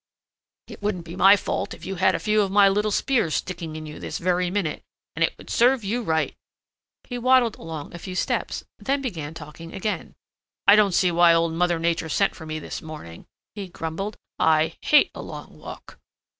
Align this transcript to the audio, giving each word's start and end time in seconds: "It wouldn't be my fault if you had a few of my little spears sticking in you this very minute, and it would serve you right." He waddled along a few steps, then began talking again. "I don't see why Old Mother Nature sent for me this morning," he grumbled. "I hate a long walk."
"It 0.65 0.81
wouldn't 0.81 1.05
be 1.05 1.15
my 1.15 1.35
fault 1.35 1.75
if 1.75 1.85
you 1.85 1.93
had 1.97 2.15
a 2.15 2.19
few 2.19 2.41
of 2.41 2.49
my 2.49 2.67
little 2.67 2.89
spears 2.89 3.35
sticking 3.35 3.75
in 3.75 3.85
you 3.85 3.99
this 3.99 4.17
very 4.17 4.49
minute, 4.49 4.81
and 5.15 5.23
it 5.23 5.37
would 5.37 5.51
serve 5.51 5.83
you 5.83 6.01
right." 6.01 6.35
He 7.03 7.19
waddled 7.19 7.55
along 7.57 7.93
a 7.93 7.99
few 7.99 8.15
steps, 8.15 8.63
then 8.79 9.03
began 9.03 9.35
talking 9.35 9.75
again. 9.75 10.15
"I 10.65 10.75
don't 10.75 10.95
see 10.95 11.11
why 11.11 11.35
Old 11.35 11.53
Mother 11.53 11.77
Nature 11.77 12.09
sent 12.09 12.33
for 12.35 12.47
me 12.47 12.57
this 12.57 12.81
morning," 12.81 13.27
he 13.53 13.67
grumbled. 13.67 14.17
"I 14.39 14.75
hate 14.81 15.11
a 15.13 15.21
long 15.21 15.59
walk." 15.59 15.99